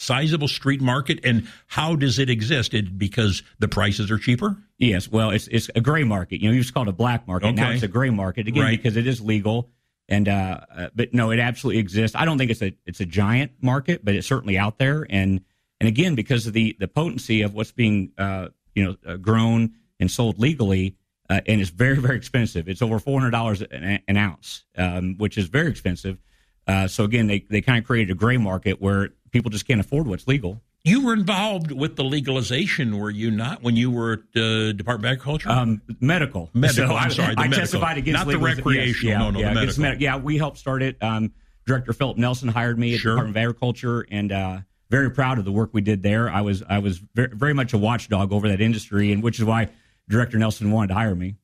sizable 0.00 0.48
street 0.48 0.80
market? 0.80 1.20
And 1.24 1.46
how 1.66 1.94
does 1.94 2.18
it 2.18 2.30
exist? 2.30 2.72
It, 2.74 2.98
because 2.98 3.42
the 3.58 3.68
prices 3.68 4.10
are 4.10 4.18
cheaper? 4.18 4.56
Yes, 4.78 5.08
well, 5.10 5.30
it's 5.30 5.46
it's 5.48 5.70
a 5.74 5.80
gray 5.80 6.04
market. 6.04 6.40
You 6.40 6.48
know, 6.48 6.54
you 6.54 6.62
just 6.62 6.72
called 6.74 6.88
it 6.88 6.90
a 6.90 6.94
black 6.94 7.28
market. 7.28 7.48
okay. 7.48 7.54
Now 7.56 7.70
it's 7.70 7.82
a 7.82 7.88
gray 7.88 8.10
market 8.10 8.48
again 8.48 8.62
Right. 8.62 8.82
because 8.82 8.96
it 8.96 9.06
is 9.06 9.20
legal. 9.20 9.70
And 10.08 10.26
uh, 10.28 10.60
uh, 10.76 10.88
but 10.94 11.14
no, 11.14 11.30
it 11.30 11.38
absolutely 11.38 11.78
exists. 11.80 12.16
I 12.16 12.24
don't 12.24 12.38
think 12.38 12.50
it's 12.50 12.62
a 12.62 12.74
it's 12.86 13.00
a 13.00 13.06
giant 13.06 13.52
market, 13.60 14.04
but 14.04 14.14
it's 14.14 14.26
certainly 14.26 14.58
out 14.58 14.78
there. 14.78 15.06
And 15.08 15.42
and 15.80 15.88
again, 15.88 16.14
because 16.16 16.46
of 16.48 16.52
the 16.52 16.76
the 16.80 16.88
potency 16.88 17.42
of 17.42 17.54
what's 17.54 17.70
being 17.70 18.10
uh, 18.18 18.48
you 18.74 18.84
know 18.84 18.96
uh, 19.06 19.16
grown 19.18 19.74
and 20.00 20.10
sold 20.10 20.40
legally, 20.40 20.96
uh, 21.28 21.42
and 21.46 21.60
it's 21.60 21.70
very 21.70 21.96
very 21.98 22.16
expensive. 22.16 22.68
It's 22.68 22.82
over 22.82 22.98
four 22.98 23.20
hundred 23.20 23.30
dollars 23.32 23.62
an, 23.62 24.00
an 24.08 24.16
ounce, 24.16 24.64
um, 24.76 25.16
which 25.18 25.38
is 25.38 25.46
very 25.46 25.68
expensive. 25.70 26.18
Uh, 26.66 26.88
so 26.88 27.04
again, 27.04 27.28
they 27.28 27.46
they 27.48 27.60
kind 27.60 27.78
of 27.78 27.84
created 27.84 28.10
a 28.10 28.14
gray 28.16 28.36
market 28.36 28.80
where 28.80 29.10
people 29.30 29.50
just 29.50 29.66
can't 29.66 29.80
afford 29.80 30.06
what's 30.06 30.26
legal. 30.28 30.60
You 30.84 31.04
were 31.04 31.12
involved 31.12 31.72
with 31.72 31.96
the 31.96 32.04
legalization, 32.04 32.98
were 32.98 33.10
you 33.10 33.30
not, 33.30 33.62
when 33.62 33.76
you 33.76 33.90
were 33.90 34.12
at 34.34 34.40
uh, 34.40 34.72
Department 34.72 35.06
of 35.12 35.12
Agriculture? 35.18 35.50
Um, 35.50 35.82
medical. 36.00 36.48
Medical, 36.54 36.88
So 36.88 36.96
I'm 36.96 37.10
sorry, 37.10 37.34
the 37.34 37.40
I 37.40 37.44
medical. 37.44 37.58
testified 37.60 37.98
against 37.98 38.24
Not 38.26 38.32
the 38.32 38.38
recreational, 38.38 38.84
Yes, 38.84 39.02
yeah, 39.02 39.18
no, 39.18 39.30
no, 39.30 39.40
yeah, 39.40 39.50
against 39.52 39.78
medical. 39.78 39.96
med- 39.96 40.00
yeah, 40.02 40.16
we 40.16 40.38
helped 40.38 40.56
start 40.58 40.82
it. 40.82 40.96
Um, 41.02 41.32
Director 41.66 41.92
Philip 41.92 42.16
Nelson 42.16 42.48
hired 42.48 42.78
me 42.78 42.94
at 42.94 43.00
Sure. 43.00 43.12
the 43.12 43.16
Department 43.16 43.36
of 43.36 43.40
Agriculture, 43.42 44.06
and 44.10 44.32
uh, 44.32 44.58
very 44.88 45.10
proud 45.10 45.38
of 45.38 45.44
the 45.44 45.52
work 45.52 45.70
we 45.74 45.82
did 45.82 46.02
there. 46.02 46.30
I 46.30 46.40
was 46.40 46.62
I 46.68 46.78
was 46.78 46.98
very, 47.14 47.28
very 47.34 47.52
much 47.52 47.74
a 47.74 47.78
watchdog 47.78 48.32
over 48.32 48.48
that 48.48 48.60
industry, 48.62 49.12
and 49.12 49.22
which 49.22 49.38
is 49.38 49.44
why 49.44 49.68
Director 50.08 50.38
Nelson 50.38 50.72
wanted 50.72 50.88
to 50.88 50.94
hire 50.94 51.14
me. 51.14 51.36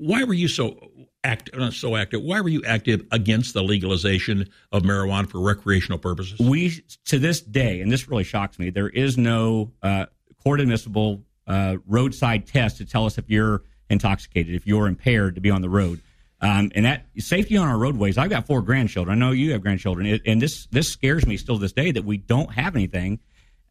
Why 0.00 0.24
were 0.24 0.34
you 0.34 0.48
so 0.48 0.78
active? 1.22 1.58
Not 1.58 1.74
so 1.74 1.96
active. 1.96 2.22
Why 2.22 2.40
were 2.40 2.48
you 2.48 2.62
active 2.64 3.06
against 3.12 3.54
the 3.54 3.62
legalization 3.62 4.48
of 4.72 4.82
marijuana 4.82 5.28
for 5.30 5.40
recreational 5.40 5.98
purposes? 5.98 6.38
we 6.40 6.82
to 7.06 7.18
this 7.18 7.40
day, 7.40 7.80
and 7.80 7.92
this 7.92 8.08
really 8.08 8.24
shocks 8.24 8.58
me, 8.58 8.70
there 8.70 8.88
is 8.88 9.18
no 9.18 9.72
uh, 9.82 10.06
court 10.42 10.60
admissible 10.60 11.22
uh, 11.46 11.76
roadside 11.86 12.46
test 12.46 12.78
to 12.78 12.84
tell 12.84 13.06
us 13.06 13.18
if 13.18 13.28
you're 13.28 13.62
intoxicated, 13.90 14.54
if 14.54 14.66
you're 14.66 14.86
impaired 14.86 15.34
to 15.34 15.40
be 15.40 15.50
on 15.50 15.62
the 15.62 15.68
road. 15.68 16.00
Um, 16.40 16.72
and 16.74 16.86
that 16.86 17.04
safety 17.18 17.56
on 17.58 17.68
our 17.68 17.76
roadways. 17.76 18.16
I've 18.16 18.30
got 18.30 18.46
four 18.46 18.62
grandchildren. 18.62 19.14
I 19.14 19.26
know 19.26 19.32
you 19.32 19.52
have 19.52 19.60
grandchildren, 19.60 20.06
It- 20.06 20.22
and 20.24 20.40
this 20.40 20.66
this 20.70 20.88
scares 20.88 21.26
me 21.26 21.36
still 21.36 21.56
to 21.56 21.60
this 21.60 21.72
day 21.72 21.90
that 21.92 22.04
we 22.04 22.16
don't 22.16 22.50
have 22.54 22.74
anything. 22.76 23.18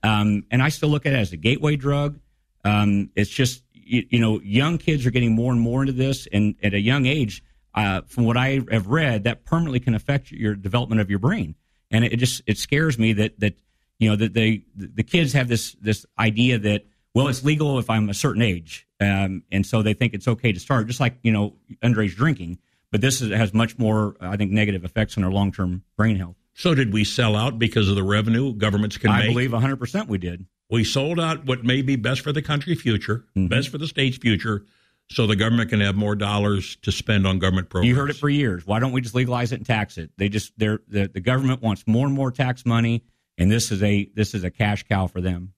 Um, 0.04 0.44
and 0.52 0.62
I 0.62 0.70
still 0.70 0.90
look 0.90 1.06
at 1.08 1.14
it 1.14 1.18
as 1.18 1.34
a 1.34 1.38
gateway 1.38 1.76
drug. 1.78 2.20
Um, 2.64 3.10
it's 3.16 3.30
just 3.30 3.64
you, 3.90 4.06
you 4.10 4.20
know, 4.20 4.40
young 4.42 4.78
kids 4.78 5.06
are 5.06 5.12
getting 5.12 5.34
more 5.34 5.52
and 5.52 5.62
more 5.62 5.82
into 5.82 5.94
this, 5.94 6.28
and 6.32 6.56
at 6.64 6.74
a 6.74 6.80
young 6.80 7.06
age, 7.06 7.44
uh, 7.76 8.02
from 8.08 8.26
what 8.26 8.38
I 8.38 8.62
have 8.72 8.88
read, 8.88 9.24
that 9.24 9.46
permanently 9.46 9.80
can 9.80 9.96
affect 9.96 10.32
your 10.32 10.56
development 10.56 11.02
of 11.02 11.10
your 11.10 11.20
brain. 11.20 11.56
And 11.92 12.06
it 12.06 12.18
just 12.18 12.42
it 12.46 12.58
scares 12.58 13.00
me 13.00 13.14
that 13.14 13.40
that 13.40 13.56
you 13.98 14.10
know 14.10 14.16
that 14.16 14.34
they 14.34 14.64
the 14.76 15.04
kids 15.04 15.34
have 15.34 15.48
this 15.48 15.76
this 15.82 16.06
idea 16.18 16.60
that 16.60 16.86
well, 17.14 17.28
it's 17.28 17.44
legal 17.44 17.80
if 17.80 17.90
I'm 17.90 18.10
a 18.10 18.14
certain 18.14 18.42
age, 18.42 18.88
um, 19.00 19.44
and 19.52 19.66
so 19.66 19.82
they 19.82 19.94
think 19.94 20.14
it's 20.14 20.28
okay 20.28 20.52
to 20.52 20.60
start, 20.60 20.88
just 20.88 21.00
like 21.00 21.18
you 21.24 21.32
know 21.32 21.56
underage 21.84 22.16
drinking. 22.16 22.60
But 22.92 23.02
this 23.02 23.22
is, 23.22 23.32
has 23.32 23.54
much 23.54 23.78
more, 23.78 24.16
I 24.20 24.36
think, 24.36 24.52
negative 24.52 24.84
effects 24.84 25.18
on 25.18 25.24
our 25.24 25.32
long 25.32 25.52
term 25.52 25.84
brain 25.98 26.16
health. 26.16 26.36
So 26.54 26.76
did 26.76 26.94
we 26.94 27.04
sell 27.04 27.36
out 27.36 27.58
because 27.58 27.90
of 27.90 27.96
the 27.96 28.04
revenue 28.04 28.54
governments 28.54 28.98
can 28.98 29.12
I 29.12 29.20
make? 29.20 29.26
I 29.26 29.28
believe 29.28 29.52
100 29.54 29.78
percent 29.78 30.08
we 30.08 30.18
did. 30.18 30.46
We 30.70 30.84
sold 30.84 31.20
out 31.20 31.46
what 31.46 31.64
may 31.64 31.82
be 31.82 31.96
best 31.96 32.22
for 32.22 32.32
the 32.32 32.42
country 32.42 32.76
future, 32.76 33.26
Mm-hmm. 33.36 33.48
best 33.48 33.70
for 33.70 33.78
the 33.78 33.88
state's 33.88 34.18
future, 34.18 34.66
so 35.12 35.26
the 35.26 35.36
government 35.36 35.70
can 35.72 35.82
have 35.82 35.96
more 35.96 36.16
dollars 36.16 36.76
to 36.84 36.92
spend 36.92 37.26
on 37.26 37.40
government 37.40 37.70
programs. 37.70 37.90
You 37.90 37.96
heard 37.96 38.10
it 38.12 38.16
for 38.18 38.30
years. 38.30 38.66
Why 38.68 38.80
don't 38.80 38.92
we 38.92 39.02
just 39.02 39.16
legalize 39.16 39.52
it 39.52 39.56
and 39.56 39.66
tax 39.66 39.98
it? 39.98 40.12
They 40.18 40.30
just 40.30 40.54
they're 40.58 40.80
the, 40.88 41.08
the 41.08 41.20
government 41.22 41.62
wants 41.62 41.84
more 41.88 42.06
and 42.06 42.16
more 42.16 42.32
tax 42.32 42.66
money, 42.66 43.04
and 43.38 43.52
this 43.52 43.72
is 43.72 43.82
a 43.82 44.10
this 44.14 44.34
is 44.36 44.44
a 44.44 44.52
cash 44.52 44.84
cow 44.88 45.08
for 45.08 45.22
them. 45.22 45.54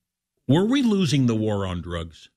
Were 0.47 0.65
we 0.65 0.81
losing 0.81 1.25
the 1.27 1.35
war 1.35 1.65
on 1.65 1.81
drugs? 1.81 2.29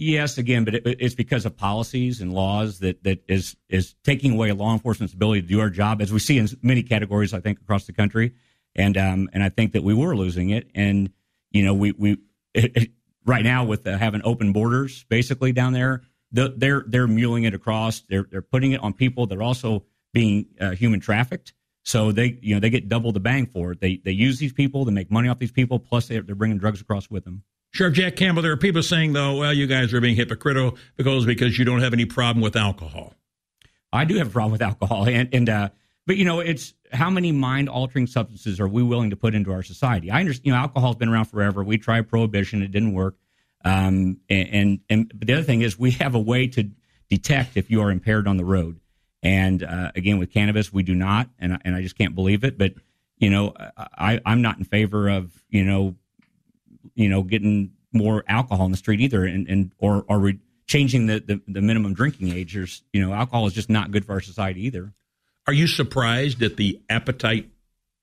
Yes, 0.00 0.38
again, 0.38 0.64
but 0.64 0.76
it, 0.76 0.82
it's 0.86 1.14
because 1.16 1.44
of 1.44 1.56
policies 1.56 2.20
and 2.20 2.32
laws 2.32 2.78
that 2.80 3.02
that 3.04 3.22
is 3.28 3.56
is 3.68 3.94
taking 4.04 4.32
away 4.32 4.50
law 4.52 4.72
enforcement's 4.72 5.14
ability 5.14 5.42
to 5.42 5.48
do 5.48 5.60
our 5.60 5.70
job, 5.70 6.00
as 6.02 6.12
we 6.12 6.18
see 6.18 6.38
in 6.38 6.48
many 6.62 6.82
categories, 6.82 7.34
I 7.34 7.40
think, 7.40 7.60
across 7.60 7.86
the 7.86 7.92
country. 7.92 8.34
And 8.74 8.96
um, 8.96 9.28
and 9.32 9.42
I 9.42 9.48
think 9.48 9.72
that 9.72 9.82
we 9.82 9.94
were 9.94 10.16
losing 10.16 10.50
it. 10.50 10.70
And 10.74 11.10
you 11.50 11.64
know, 11.64 11.74
we 11.74 11.92
we 11.92 12.18
it, 12.54 12.76
it, 12.76 12.90
right 13.24 13.44
now 13.44 13.64
with 13.64 13.86
uh, 13.86 13.98
having 13.98 14.22
open 14.24 14.52
borders 14.52 15.04
basically 15.04 15.52
down 15.52 15.72
there, 15.72 16.02
the, 16.32 16.54
they're 16.56 16.84
they're 16.86 17.06
muling 17.06 17.44
it 17.44 17.54
across. 17.54 18.00
They're 18.08 18.26
they're 18.30 18.42
putting 18.42 18.72
it 18.72 18.80
on 18.80 18.92
people 18.92 19.26
that 19.26 19.38
are 19.38 19.42
also 19.42 19.84
being 20.12 20.46
uh, 20.60 20.70
human 20.70 21.00
trafficked. 21.00 21.52
So 21.84 22.12
they 22.12 22.38
you 22.42 22.54
know 22.54 22.60
they 22.60 22.70
get 22.70 22.88
double 22.88 23.12
the 23.12 23.20
bang 23.20 23.46
for 23.46 23.72
it. 23.72 23.80
They 23.80 23.96
they 24.04 24.12
use 24.12 24.38
these 24.38 24.52
people, 24.52 24.84
they 24.84 24.92
make 24.92 25.10
money 25.10 25.28
off 25.28 25.38
these 25.38 25.52
people, 25.52 25.78
plus 25.78 26.08
they're, 26.08 26.22
they're 26.22 26.34
bringing 26.34 26.58
drugs 26.58 26.80
across 26.80 27.10
with 27.10 27.24
them. 27.24 27.42
Sheriff 27.72 27.94
Jack 27.94 28.16
Campbell, 28.16 28.42
there 28.42 28.52
are 28.52 28.56
people 28.56 28.82
saying, 28.82 29.12
though, 29.12 29.36
well, 29.36 29.52
you 29.52 29.66
guys 29.66 29.92
are 29.92 30.00
being 30.00 30.16
hypocritical 30.16 30.78
because 30.96 31.26
because 31.26 31.58
you 31.58 31.64
don't 31.64 31.80
have 31.80 31.92
any 31.92 32.06
problem 32.06 32.42
with 32.42 32.56
alcohol. 32.56 33.14
I 33.92 34.04
do 34.04 34.16
have 34.16 34.28
a 34.28 34.30
problem 34.30 34.52
with 34.52 34.62
alcohol, 34.62 35.06
and 35.06 35.28
and 35.32 35.48
uh, 35.48 35.68
but 36.08 36.16
you 36.16 36.24
know, 36.24 36.40
it's 36.40 36.72
how 36.90 37.10
many 37.10 37.32
mind 37.32 37.68
altering 37.68 38.06
substances 38.06 38.58
are 38.60 38.66
we 38.66 38.82
willing 38.82 39.10
to 39.10 39.16
put 39.16 39.34
into 39.34 39.52
our 39.52 39.62
society? 39.62 40.10
I 40.10 40.20
understand, 40.20 40.46
you 40.46 40.52
know, 40.52 40.58
alcohol's 40.58 40.96
been 40.96 41.10
around 41.10 41.26
forever. 41.26 41.62
We 41.62 41.76
tried 41.76 42.08
prohibition, 42.08 42.62
it 42.62 42.72
didn't 42.72 42.94
work. 42.94 43.16
Um, 43.62 44.16
and, 44.30 44.48
and 44.48 44.80
and 44.88 45.12
but 45.14 45.26
the 45.28 45.34
other 45.34 45.42
thing 45.42 45.60
is 45.60 45.78
we 45.78 45.90
have 45.92 46.14
a 46.14 46.18
way 46.18 46.46
to 46.46 46.70
detect 47.10 47.58
if 47.58 47.70
you 47.70 47.82
are 47.82 47.90
impaired 47.90 48.26
on 48.26 48.38
the 48.38 48.44
road. 48.44 48.80
And 49.22 49.62
uh, 49.62 49.92
again, 49.94 50.18
with 50.18 50.32
cannabis, 50.32 50.72
we 50.72 50.82
do 50.82 50.94
not, 50.94 51.28
and 51.38 51.52
I- 51.52 51.58
and 51.64 51.74
I 51.74 51.82
just 51.82 51.98
can't 51.98 52.14
believe 52.14 52.42
it. 52.42 52.56
But 52.56 52.72
you 53.18 53.28
know, 53.28 53.52
I 53.76 54.18
I'm 54.24 54.40
not 54.40 54.56
in 54.56 54.64
favor 54.64 55.08
of 55.10 55.30
you 55.50 55.62
know, 55.64 55.94
you 56.94 57.10
know, 57.10 57.22
getting 57.22 57.72
more 57.92 58.24
alcohol 58.28 58.64
in 58.64 58.70
the 58.70 58.78
street 58.78 59.02
either, 59.02 59.24
and 59.24 59.46
and 59.46 59.72
or 59.76 60.06
or 60.08 60.18
re- 60.18 60.40
changing 60.66 61.06
the, 61.06 61.20
the 61.20 61.42
the 61.48 61.60
minimum 61.60 61.92
drinking 61.92 62.32
age. 62.32 62.54
There's 62.54 62.82
you 62.94 63.04
know, 63.04 63.12
alcohol 63.12 63.46
is 63.46 63.52
just 63.52 63.68
not 63.68 63.90
good 63.90 64.06
for 64.06 64.12
our 64.12 64.22
society 64.22 64.64
either. 64.64 64.94
Are 65.48 65.54
you 65.54 65.66
surprised 65.66 66.42
at 66.42 66.58
the 66.58 66.78
appetite 66.90 67.48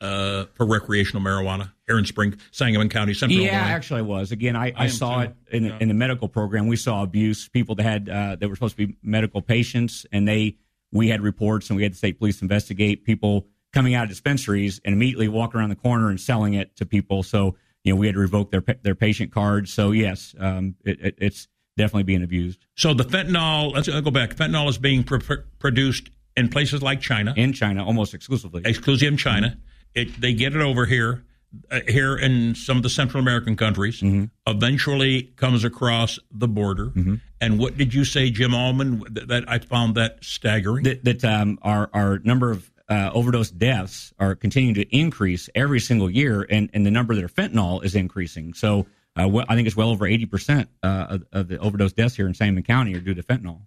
uh, 0.01 0.45
for 0.55 0.65
recreational 0.65 1.21
marijuana 1.23 1.71
here 1.85 1.99
in 1.99 2.05
Spring, 2.05 2.35
Sangamon 2.49 2.89
County, 2.89 3.13
Central 3.13 3.39
Yeah, 3.39 3.59
Illinois? 3.59 3.75
actually, 3.75 3.99
I 3.99 4.01
was. 4.01 4.31
Again, 4.31 4.55
I, 4.55 4.73
I, 4.75 4.85
am 4.85 4.89
saw 4.89 5.23
too. 5.23 5.31
it 5.51 5.55
in, 5.57 5.65
Yeah. 5.65 5.77
in 5.79 5.87
the 5.87 5.93
medical 5.93 6.27
program. 6.27 6.65
We 6.65 6.75
saw 6.75 7.03
abuse. 7.03 7.47
People 7.47 7.75
that 7.75 7.83
had 7.83 8.09
uh, 8.09 8.35
that 8.37 8.49
were 8.49 8.55
supposed 8.55 8.75
to 8.77 8.87
be 8.87 8.97
medical 9.03 9.43
patients, 9.43 10.07
and 10.11 10.27
they 10.27 10.55
we 10.91 11.09
had 11.09 11.21
reports, 11.21 11.69
and 11.69 11.77
we 11.77 11.83
had 11.83 11.91
the 11.91 11.97
state 11.97 12.17
police 12.17 12.41
investigate 12.41 13.05
people 13.05 13.45
coming 13.73 13.93
out 13.93 14.05
of 14.05 14.09
dispensaries 14.09 14.81
and 14.83 14.93
immediately 14.93 15.27
walking 15.27 15.59
around 15.59 15.69
the 15.69 15.75
corner 15.75 16.09
and 16.09 16.19
selling 16.19 16.55
it 16.55 16.75
to 16.77 16.85
people. 16.87 17.21
So 17.21 17.55
you 17.83 17.93
know, 17.93 17.97
we 17.99 18.07
had 18.07 18.15
to 18.15 18.21
revoke 18.21 18.49
their 18.49 18.63
their 18.81 18.95
patient 18.95 19.31
cards. 19.31 19.71
So 19.71 19.91
yes, 19.91 20.33
um, 20.39 20.77
it, 20.83 20.99
it, 20.99 21.15
it's 21.19 21.47
definitely 21.77 22.03
being 22.03 22.23
abused 22.23 22.65
So 22.75 22.93
the 22.95 23.03
fentanyl, 23.03 23.71
let's 23.73 23.87
go 23.87 24.09
back. 24.09 24.33
Fentanyl 24.35 24.67
is 24.69 24.77
being 24.79 25.03
pr- 25.03 25.19
produced 25.59 26.09
in 26.37 26.49
places 26.49 26.81
like 26.81 27.01
China, 27.01 27.33
in 27.35 27.53
China 27.53 27.85
almost 27.85 28.13
exclusively. 28.13 28.61
exclusive 28.65 29.07
in 29.07 29.17
China. 29.17 29.57
It, 29.93 30.19
they 30.19 30.33
get 30.33 30.55
it 30.55 30.61
over 30.61 30.85
here, 30.85 31.23
uh, 31.71 31.79
here 31.87 32.17
in 32.17 32.55
some 32.55 32.77
of 32.77 32.83
the 32.83 32.89
Central 32.89 33.21
American 33.21 33.55
countries. 33.55 34.03
Eventually 34.45 35.23
comes 35.37 35.63
across 35.63 36.19
the 36.31 36.47
border. 36.47 36.91
And 37.39 37.59
what 37.59 37.77
did 37.77 37.93
you 37.93 38.03
say, 38.03 38.29
Jim 38.29 38.51
Allmon? 38.51 39.13
That, 39.13 39.27
that 39.29 39.43
I 39.49 39.59
found 39.59 39.95
that 39.95 40.23
staggering. 40.23 40.83
that, 40.83 41.03
that 41.05 41.23
um, 41.23 41.59
our 41.61 41.89
our 41.93 42.19
number 42.19 42.51
of 42.51 42.69
uh, 42.89 43.11
overdose 43.13 43.51
deaths 43.51 44.13
are 44.19 44.35
continuing 44.35 44.75
to 44.75 44.95
increase 44.95 45.49
every 45.55 45.79
single 45.79 46.09
year, 46.09 46.45
and, 46.49 46.69
and 46.73 46.85
the 46.85 46.91
number 46.91 47.15
that 47.15 47.23
are 47.23 47.29
fentanyl 47.29 47.83
is 47.83 47.95
increasing. 47.95 48.53
So 48.53 48.85
uh, 49.19 49.27
well, 49.27 49.45
I 49.47 49.55
think 49.55 49.67
it's 49.67 49.77
well 49.77 49.89
over 49.89 50.05
eighty 50.05 50.25
percent 50.25 50.69
uh, 50.83 51.07
of, 51.09 51.23
of 51.31 51.47
the 51.47 51.57
overdose 51.59 51.93
deaths 51.93 52.15
here 52.15 52.27
in 52.27 52.33
Sangamon 52.33 52.63
County 52.63 52.93
are 52.95 52.99
due 52.99 53.13
to 53.13 53.23
fentanyl. 53.23 53.61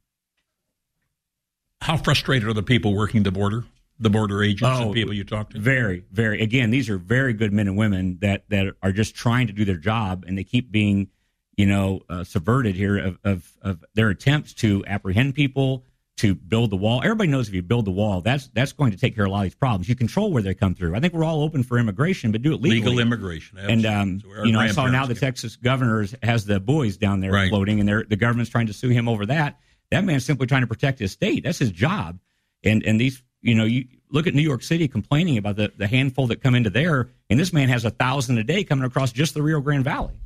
How 1.80 1.96
frustrated 1.96 2.48
are 2.48 2.52
the 2.52 2.62
people 2.62 2.94
working 2.94 3.22
the 3.22 3.30
border, 3.30 3.64
the 4.00 4.10
border 4.10 4.42
agents 4.42 4.78
Oh, 4.80 4.86
and 4.86 4.94
people 4.94 5.14
you 5.14 5.24
talk 5.24 5.50
to? 5.50 5.58
Very, 5.58 6.04
very. 6.12 6.42
Again, 6.42 6.70
these 6.70 6.88
are 6.90 6.98
very 6.98 7.32
good 7.32 7.52
men 7.52 7.68
and 7.68 7.76
women 7.76 8.18
that 8.20 8.44
that 8.50 8.74
are 8.82 8.92
just 8.92 9.14
trying 9.14 9.46
to 9.46 9.52
do 9.52 9.64
their 9.64 9.76
job, 9.76 10.24
and 10.26 10.36
they 10.36 10.44
keep 10.44 10.70
being, 10.72 11.08
you 11.56 11.66
know, 11.66 12.00
uh, 12.08 12.24
subverted 12.24 12.74
here 12.74 12.98
of, 12.98 13.18
of 13.24 13.52
of 13.62 13.84
their 13.94 14.10
attempts 14.10 14.54
to 14.54 14.84
apprehend 14.86 15.36
people, 15.36 15.84
to 16.16 16.34
build 16.34 16.70
the 16.70 16.76
wall. 16.76 17.00
Everybody 17.02 17.30
knows 17.30 17.46
if 17.48 17.54
you 17.54 17.62
build 17.62 17.84
the 17.84 17.92
wall, 17.92 18.22
that's 18.22 18.48
that's 18.48 18.72
going 18.72 18.90
to 18.90 18.98
take 18.98 19.14
care 19.14 19.24
of 19.24 19.30
a 19.30 19.32
lot 19.32 19.38
of 19.38 19.44
these 19.44 19.54
problems. 19.54 19.88
You 19.88 19.94
control 19.94 20.32
where 20.32 20.42
they 20.42 20.54
come 20.54 20.74
through. 20.74 20.96
I 20.96 21.00
think 21.00 21.14
we're 21.14 21.24
all 21.24 21.42
open 21.42 21.62
for 21.62 21.78
immigration, 21.78 22.32
but 22.32 22.42
do 22.42 22.52
it 22.52 22.60
legally. 22.60 22.80
Legal 22.80 22.98
immigration. 22.98 23.56
And 23.58 23.86
um. 23.86 24.20
So 24.20 24.44
you 24.44 24.50
know, 24.52 24.58
I 24.60 24.68
saw 24.72 24.88
now 24.88 25.06
the. 25.06 25.14
Texas 25.14 25.54
governor 25.54 26.06
has 26.24 26.44
the 26.44 26.58
buoys 26.58 26.96
down 26.96 27.20
there 27.20 27.30
Right. 27.30 27.48
floating, 27.48 27.78
and 27.80 27.88
the 28.08 28.16
government's 28.16 28.50
trying 28.50 28.66
to 28.66 28.72
sue 28.72 28.88
him 28.88 29.08
over 29.08 29.26
that. 29.26 29.60
That 29.90 30.04
man's 30.04 30.24
simply 30.24 30.46
trying 30.46 30.62
to 30.62 30.66
protect 30.66 30.98
his 30.98 31.12
state. 31.12 31.44
That's 31.44 31.58
his 31.58 31.70
job. 31.70 32.18
And 32.64 32.82
and 32.84 33.00
these, 33.00 33.22
you 33.40 33.54
know, 33.54 33.64
you 33.64 33.86
look 34.10 34.26
at 34.26 34.34
New 34.34 34.42
York 34.42 34.62
City 34.62 34.88
complaining 34.88 35.38
about 35.38 35.56
the, 35.56 35.72
the 35.76 35.86
handful 35.86 36.26
that 36.28 36.42
come 36.42 36.54
into 36.54 36.70
there, 36.70 37.08
and 37.30 37.38
this 37.38 37.52
man 37.52 37.68
has 37.68 37.84
a 37.84 37.90
thousand 37.90 38.38
a 38.38 38.44
day 38.44 38.64
coming 38.64 38.84
across 38.84 39.12
just 39.12 39.34
the 39.34 39.42
Rio 39.42 39.60
Grande 39.60 39.84
Valley. 39.84 40.20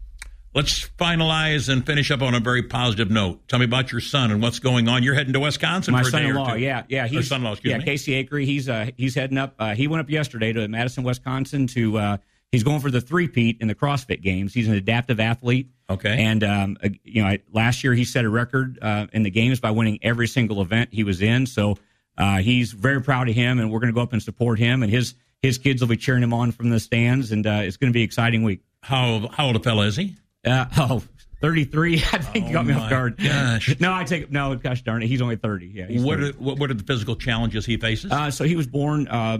Let's 0.54 0.86
finalize 0.98 1.70
and 1.70 1.84
finish 1.86 2.10
up 2.10 2.20
on 2.20 2.34
a 2.34 2.40
very 2.40 2.62
positive 2.62 3.10
note. 3.10 3.48
Tell 3.48 3.58
me 3.58 3.64
about 3.64 3.90
your 3.90 4.02
son 4.02 4.30
and 4.30 4.42
what's 4.42 4.58
going 4.58 4.86
on. 4.86 5.02
You're 5.02 5.14
heading 5.14 5.32
to 5.32 5.40
Wisconsin 5.40 5.92
My 5.92 6.02
for 6.02 6.08
a 6.08 6.10
day 6.10 6.18
or 6.18 6.34
son-in-law, 6.34 6.54
yeah, 6.54 6.82
yeah, 6.88 7.06
he's 7.06 7.28
son-in-law, 7.28 7.52
excuse 7.52 7.70
yeah, 7.70 7.78
me. 7.78 7.84
Casey 7.84 8.22
Acree. 8.22 8.44
He's 8.44 8.68
uh 8.68 8.90
he's 8.96 9.14
heading 9.14 9.38
up. 9.38 9.54
Uh, 9.58 9.74
he 9.74 9.88
went 9.88 10.00
up 10.00 10.10
yesterday 10.10 10.52
to 10.52 10.68
Madison, 10.68 11.04
Wisconsin 11.04 11.66
to 11.68 11.98
uh 11.98 12.16
he's 12.50 12.64
going 12.64 12.80
for 12.80 12.90
the 12.90 13.00
three-peat 13.00 13.58
in 13.60 13.68
the 13.68 13.74
CrossFit 13.74 14.20
Games. 14.20 14.52
He's 14.52 14.68
an 14.68 14.74
adaptive 14.74 15.20
athlete. 15.20 15.70
Okay. 15.92 16.22
And 16.22 16.42
um, 16.44 16.76
uh, 16.82 16.88
you 17.04 17.22
know, 17.22 17.28
I, 17.28 17.40
last 17.52 17.82
year 17.84 17.94
he 17.94 18.04
set 18.04 18.24
a 18.24 18.28
record 18.30 18.78
uh, 18.82 19.06
in 19.12 19.22
the 19.22 19.30
games 19.30 19.60
by 19.60 19.70
winning 19.70 19.98
every 20.02 20.28
single 20.28 20.60
event 20.62 20.90
he 20.92 21.04
was 21.04 21.22
in. 21.22 21.46
So 21.46 21.76
uh, 22.18 22.38
he's 22.38 22.72
very 22.72 23.00
proud 23.02 23.28
of 23.28 23.34
him, 23.34 23.58
and 23.58 23.70
we're 23.70 23.80
going 23.80 23.92
to 23.92 23.94
go 23.94 24.02
up 24.02 24.12
and 24.12 24.22
support 24.22 24.58
him. 24.58 24.82
And 24.82 24.90
his 24.92 25.14
his 25.40 25.58
kids 25.58 25.80
will 25.80 25.88
be 25.88 25.96
cheering 25.96 26.22
him 26.22 26.32
on 26.34 26.52
from 26.52 26.70
the 26.70 26.78
stands, 26.78 27.32
and 27.32 27.46
uh, 27.46 27.60
it's 27.62 27.76
going 27.76 27.90
to 27.92 27.94
be 27.94 28.02
an 28.02 28.06
exciting 28.06 28.42
week. 28.42 28.60
How 28.82 29.28
how 29.32 29.46
old 29.46 29.56
a 29.56 29.60
fella 29.60 29.86
is 29.86 29.96
he? 29.96 30.16
Uh, 30.44 30.66
oh, 30.76 31.02
33. 31.40 31.94
I 32.12 32.18
think 32.18 32.46
you 32.46 32.52
got 32.52 32.66
me 32.66 32.74
Oh, 32.74 32.78
off 32.78 32.90
guard. 32.90 33.16
gosh. 33.16 33.78
No, 33.80 33.92
I 33.92 34.04
take 34.04 34.30
no. 34.30 34.54
Gosh 34.56 34.82
darn 34.82 35.02
it, 35.02 35.06
he's 35.08 35.22
only 35.22 35.36
30. 35.36 35.66
Yeah. 35.66 35.86
What 36.02 36.18
30. 36.20 36.24
are, 36.30 36.32
what 36.40 36.58
what 36.58 36.70
are 36.70 36.74
the 36.74 36.84
physical 36.84 37.16
challenges 37.16 37.64
he 37.66 37.76
faces? 37.76 38.12
Uh, 38.12 38.30
so 38.30 38.44
he 38.44 38.54
was 38.56 38.66
born 38.66 39.08
uh, 39.08 39.38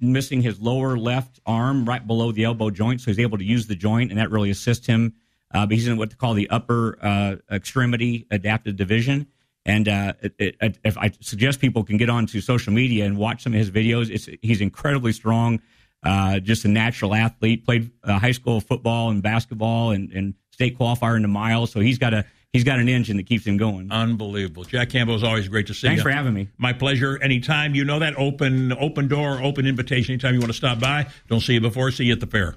missing 0.00 0.42
his 0.42 0.60
lower 0.60 0.98
left 0.98 1.40
arm 1.46 1.84
right 1.84 2.04
below 2.06 2.32
the 2.32 2.44
elbow 2.44 2.70
joint, 2.70 3.00
so 3.00 3.10
he's 3.10 3.18
able 3.20 3.38
to 3.38 3.44
use 3.44 3.66
the 3.66 3.76
joint, 3.76 4.10
and 4.10 4.18
that 4.20 4.30
really 4.30 4.50
assists 4.50 4.86
him. 4.86 5.14
Uh, 5.52 5.66
but 5.66 5.74
he's 5.74 5.88
in 5.88 5.96
what 5.96 6.10
they 6.10 6.16
call 6.16 6.34
the 6.34 6.48
upper 6.50 6.98
uh, 7.02 7.36
extremity 7.50 8.26
adaptive 8.30 8.76
division. 8.76 9.26
And 9.64 9.88
uh, 9.88 10.14
it, 10.22 10.56
it, 10.60 10.78
if 10.84 10.96
I 10.96 11.12
suggest 11.20 11.60
people 11.60 11.84
can 11.84 11.96
get 11.96 12.08
onto 12.08 12.40
social 12.40 12.72
media 12.72 13.04
and 13.04 13.18
watch 13.18 13.42
some 13.42 13.52
of 13.52 13.58
his 13.58 13.70
videos, 13.70 14.10
it's, 14.10 14.28
he's 14.40 14.60
incredibly 14.60 15.12
strong, 15.12 15.60
uh, 16.02 16.38
just 16.40 16.64
a 16.64 16.68
natural 16.68 17.14
athlete. 17.14 17.66
Played 17.66 17.90
uh, 18.02 18.18
high 18.18 18.32
school 18.32 18.60
football 18.60 19.10
and 19.10 19.22
basketball 19.22 19.90
and, 19.90 20.10
and 20.12 20.34
state 20.52 20.78
qualifier 20.78 21.16
in 21.16 21.22
the 21.22 21.28
miles, 21.28 21.70
so 21.70 21.80
he's 21.80 21.98
got 21.98 22.14
a 22.14 22.24
he's 22.52 22.64
got 22.64 22.78
an 22.78 22.88
engine 22.88 23.16
that 23.18 23.26
keeps 23.26 23.46
him 23.46 23.58
going. 23.58 23.90
Unbelievable. 23.92 24.64
Jack 24.64 24.88
Campbell 24.88 25.16
is 25.16 25.22
always 25.22 25.48
great 25.48 25.66
to 25.66 25.74
see 25.74 25.86
you. 25.86 25.90
Thanks 25.90 26.00
you. 26.00 26.10
for 26.10 26.10
having 26.10 26.32
me. 26.32 26.48
My 26.56 26.72
pleasure. 26.72 27.22
Anytime 27.22 27.74
you 27.74 27.84
know 27.84 27.98
that 27.98 28.16
open 28.16 28.72
open 28.72 29.06
door, 29.06 29.42
open 29.42 29.66
invitation. 29.66 30.12
Anytime 30.12 30.34
you 30.34 30.40
want 30.40 30.50
to 30.50 30.56
stop 30.56 30.80
by, 30.80 31.08
don't 31.28 31.40
see 31.40 31.54
you 31.54 31.60
before, 31.60 31.90
see 31.90 32.04
you 32.04 32.12
at 32.12 32.20
the 32.20 32.26
fair. 32.26 32.56